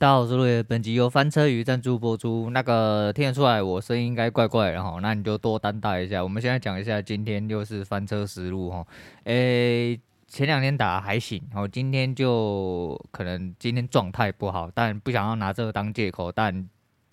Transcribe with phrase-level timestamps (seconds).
[0.00, 0.62] 大家好，我是路野。
[0.62, 2.48] 本集由翻车鱼赞助播出。
[2.48, 6.22] 那个听得出来我声音应该怪怪的哈，那你就多担待一下。
[6.22, 8.82] 我们现在讲一下，今天又是翻车实录哈。
[9.24, 16.32] 诶，前两天打还行，然后今天就可能今天状态不好，但不想要拿这个当借口。
[16.32, 16.66] 但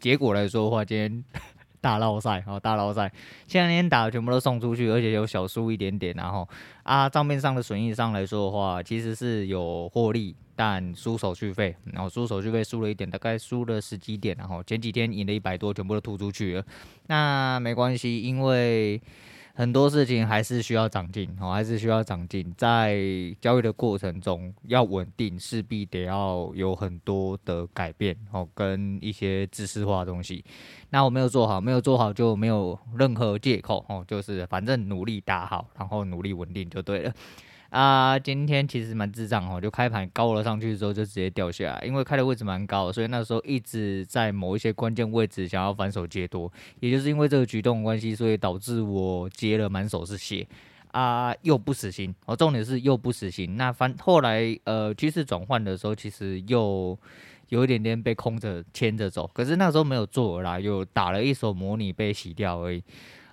[0.00, 1.24] 结果来说的话，今天
[1.82, 3.12] 大捞赛哦，大捞赛。
[3.46, 6.48] 前两天打的全部都送出去，而且有小输一点点，然后
[6.84, 10.34] 啊账面上的损益上来说的话，其实是有获利。
[10.54, 16.64] 但输手续费，然后输手续费输了一点，大概输了十几点，然后前几天赢了一百多，全部都吐出去了。
[17.06, 19.00] 那没关系，因为
[19.54, 22.52] 很多事情还是需要长进，哦，还是需要长进。
[22.56, 22.96] 在
[23.40, 30.42] 交易的过程中要稳定，势必得要有很多的改变，哦，跟一些知识化的东西。
[30.88, 37.12] 那我没有做好，没有做好就没有任何借口，哦，就是反正努力打好，然后努力稳定就对了。
[37.72, 50.46] 啊，今天其实蛮智障哦，就开盘高了上去之后就直接掉下来，因为开的位置蛮高，所以那时候一直在某一些关键位置想要反手接多，也就是因为这个举动关系，所以导致我接了满手是血
[50.88, 53.56] 啊，又不死心哦，重点是又不死心。
[53.56, 56.98] 那反后来呃趋势转换的时候，其实又
[57.48, 62.84] 有一点点被空着牵着走，可是那时候没有做啦，又打了一手模拟被洗掉而已。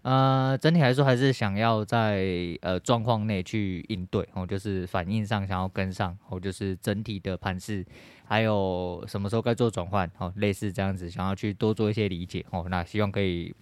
[0.01, 7.85] 呃，整体来说还是想要在呃状况内去应对，哦，就是反应上想要跟上，哦，就是整体的盘势，
[8.25, 13.53] 还有什么时候该做转换，哦，类似这样子，想要去多做一些理解，哦，那希望可以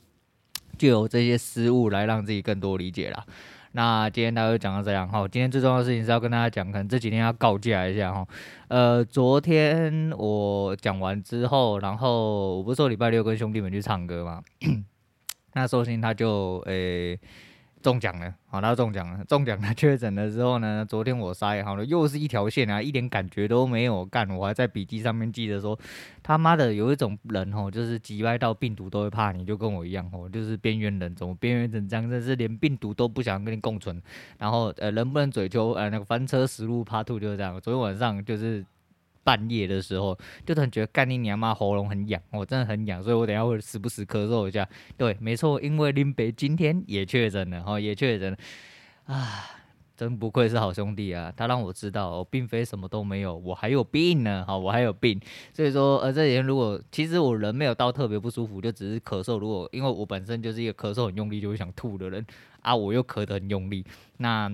[0.77, 3.25] 就有这些失误来让自己更多理解啦。
[3.73, 8.27] 那今天大家就讲到这样，哈，今天最重要的事情是要跟大家讲，可能这几天要告诫一下，哈，
[8.67, 14.43] 呃，昨天我讲完之后，然后我不是说礼拜六跟兄弟们去唱歌吗？
[15.53, 17.19] 那寿星他就诶、
[17.81, 25.77] 中奖了，好，他中奖了，中奖他，确诊了之后呢，昨天我筛好了，又是一条线啊，一点感觉都没有干，我还在笔记上面记得说，
[26.21, 34.01] 他妈的有一种人吼，就是急歪到病毒都会怕你，就跟我一样吼，就是边缘人，怎么边缘人这样，真是连病毒都不想跟你共存，
[34.37, 38.65] 然后呃，能不能嘴求呃那个翻车实录 Part Two 就是这样，昨天晚上就是。
[39.27, 44.65] 半夜的时候，就突然觉得干你娘妈喉咙很痒，我真的很痒，所以我等下会时不时咳嗽一下。
[44.95, 48.37] 对，没错，因为林北今天也确诊了，哈，也确诊了，
[49.13, 49.43] 啊，
[49.97, 55.19] 真不愧是好兄弟啊，他让我知道我并非什么都没有，我还有病呢，哈，我还有病。
[55.53, 59.37] 所以说，呃，这几天如果其实我人没有到特别不舒服，就只是咳嗽。
[59.37, 62.25] 如果因为我本身就是一个咳嗽很用力就会想吐的人
[62.61, 63.85] 啊，我又咳得很用力，
[64.15, 64.49] 那。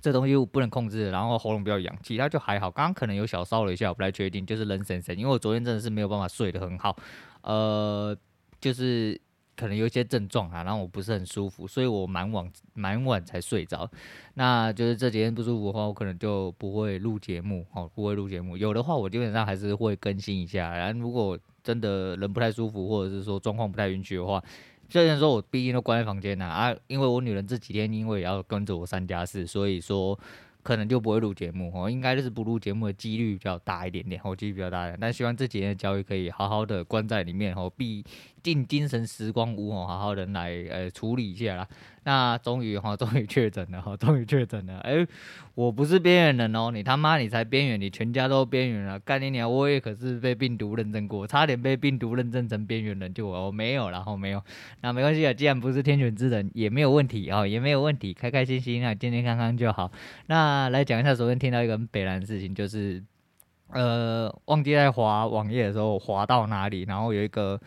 [0.00, 2.70] 这东西我不能控制，然后喉咙比较痒，其他就还好。
[2.70, 6.96] 刚刚可能有小烧了一下，我不太确定，就是冷神神，因为我昨天真的是没有办法睡得很好，
[7.42, 8.16] 呃，
[8.60, 9.20] 就是
[9.56, 13.90] 可能有一些症状啊，然后我不是很舒服，所以我蛮晚蛮晚才睡着。
[14.34, 18.56] 那就是这几天不舒服的话，我可能就不会录节目哦，不会录节目。
[18.56, 20.76] 有的话，我基本上还是会更新一下。
[20.76, 24.42] 然后如果真的人不太舒服，或者是说状况不太允许的话。
[24.88, 30.18] 虽然说我毕竟都关在房间呐啊，因为我女人这几天因为也要跟着我三加四，所以说
[30.62, 34.98] 可能就不会录节目哦，应该就是不录节目的几率比较大一点点，哦，几率比较大一点。
[35.00, 38.04] 但希望这几天的交易可以好好的关在里面哦，毕
[38.46, 41.66] 竟精神时光屋哦，好好的来呃处理一下啦。
[42.04, 44.78] 那终于哈， 终于确诊了哈，终于确诊了。
[44.78, 45.04] 哎、
[45.56, 49.00] 我不是边缘人哦，你他妈你才边缘，你全家都边缘了。
[49.00, 54.40] 干你娘，我也可是被病毒认证过，差点被病毒认证成边缘人，就我没有，然后没有。
[54.82, 59.90] 那没关系啊，既然不是天选之人，也没有问题啊，也没有问题，开开心心啊，健健康康就好。
[60.26, 63.02] 那来讲一下，昨天听到一个很北烂的事情，就是
[63.72, 67.60] 呃，忘记在滑网页的时候滑到哪里，然后有一个。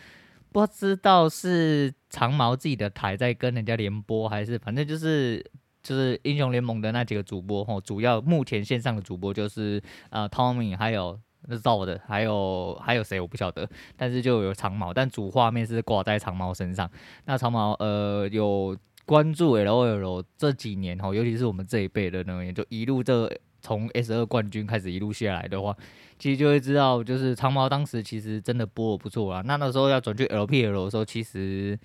[0.51, 5.43] 不知道是长毛自己的台在跟人家联播，还是反正就是
[5.83, 16.89] 就是英雄联盟的那几个主播吼，主要目前线上的主播就是呃 Tommy 还有 Zod 的，还有还有谁我不晓得，但是就有长毛，但主画面是挂在长毛身上。
[17.25, 25.75] 那长毛呃有关注 LOL 这几年吼，尤其是我们这一辈的呢，也就一路这从 S 二冠军开始一路下来的话。
[26.17, 29.41] 其实就会知道，就是长毛当时其实真的播的不错啊。
[29.45, 31.79] 那那时候要转去 LPL 的时候，其实，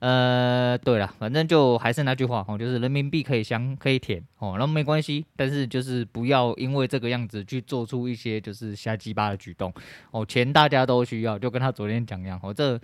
[0.00, 5.24] 呃，对了，反正就还是那句话哦，就是人民币可以香可以舔哦，那没关系。
[5.36, 9.72] 但是就是不要因为这个样子去做出一些就是瞎鸡巴的举动
[10.10, 10.26] 哦。
[10.26, 12.52] 钱大家都需要，就跟他昨天讲一样哦。
[12.52, 12.76] 这，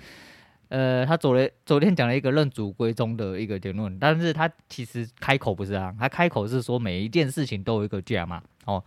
[0.69, 8.83] 呃，他昨天昨天讲了一个认祖归宗的一个结论，但是他其实开口不是啊，他开口是说每一件事情都有一个价嘛，哦。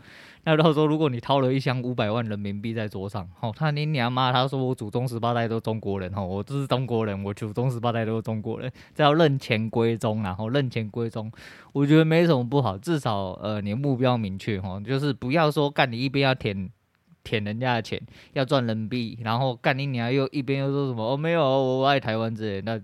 [0.45, 11.31] 那到时候，如果你掏了一箱五百万人民币在桌上，哦，他你娘妈，他说我祖宗十八代都是中国人，哦，我就是中国人，我祖宗十八代都是中国人，这要认钱归宗，然后认钱归宗，
[11.73, 16.69] 我觉得没什么不好，至少呃，你目标明确，哈，就是不要说干你一边要舔
[17.23, 18.01] 舔人家的钱，
[18.33, 22.81] 要赚人民币，然后干你娘又一边又说什么我没有，我爱台湾之类那。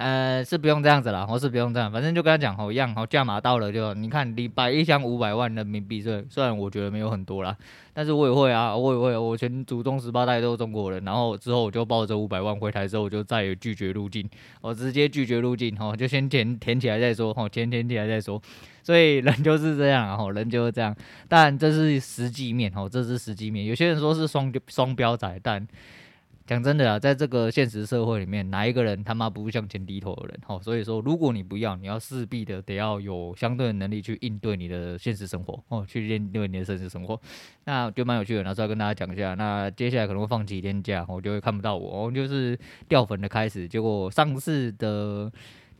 [0.00, 7.54] 呃，是不用这样子啦，我是不用这样，反正就跟他讲吼一样，吼价码到了就，你看你摆一箱五百万人民币，虽虽然我觉得没有很多啦，
[7.92, 14.26] 但是我也会啊，我也会，我全祖宗十八代都是中国人，然后之后我就抱着五百万回台之后，我就再也拒绝入境，
[14.62, 18.40] 我直接拒绝入境，吼就先填填起来再说，吼填填起来再说，
[18.82, 20.96] 所以人就是这样，吼人就是这样，
[21.28, 25.68] 但这是实际面，吼这是实际面，有些人说是双双标仔，但。
[26.50, 30.40] 讲真的啊，在这个现实社会里面，哪一个人他妈不是向前低头的人？
[30.48, 37.20] 哦，所以说，如果你不要，你要势必的得要有相对的能力去应对你的现实生活，哦，去应对你的现实生活，
[37.66, 38.42] 那就蛮有趣的。
[38.42, 39.34] 拿出来跟大家讲一下。
[39.34, 42.58] 那接下来可能会放几天假，我就会看不到我，我就是
[42.88, 43.68] 掉粉的开始。
[43.68, 45.30] 结果上次的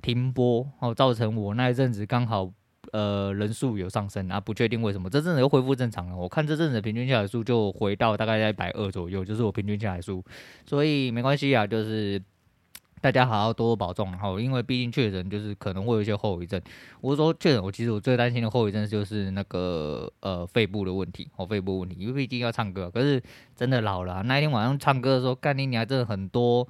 [0.00, 2.49] 停播，哦，造成我那一阵子刚好。
[2.93, 6.17] 呃，人数有上升啊，不确定为什么，这阵子又恢复正常了。
[6.17, 10.25] 我看这阵子平均下来数就回到大概在百二左右，就是我平均下来数，
[10.67, 12.21] 所以没关系啊，就是
[13.01, 16.61] 大家好好多多保重，然后因为毕竟确诊就是可能会有一些后遗症。
[17.01, 23.23] 我说确诊，我其实我最担心的后遗症就是那个呃肺部的问题，哦肺部问题，因为毕竟要唱歌，可是
[23.55, 26.69] 真的老了，那一天晚上唱歌的时候，干你还真的很多。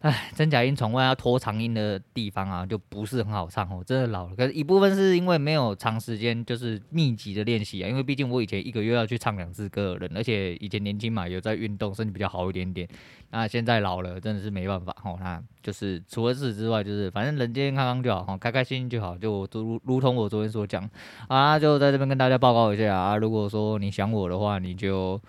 [0.00, 4.36] 唉，真假音从外要拖长音的地方啊，就不是很好唱哦，真的老了。
[4.36, 12.88] 可是一部分是因为没有长时间就是密集的练习啊，因为毕竟我以前一个月要去唱两次歌的人，而且以前年轻嘛，有在运动，身体比较好一点点。
[13.30, 15.18] 那现在老了，真的是没办法哦。
[15.20, 19.18] 那就是除了此之外，就是反正人健健康康就好，开开心心就好。
[19.18, 20.88] 就如如同我昨天所讲
[21.26, 23.16] 啊，就在这边跟大家报告一下啊。
[23.16, 25.20] 如果说你想我的话，你就。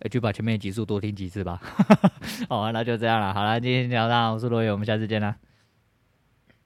[0.00, 1.60] 欸、就把前面的集数多听几次吧。
[2.48, 3.32] 好，那就这样了。
[3.32, 5.34] 好了，今天聊到，我是罗伟，我们下次见啦。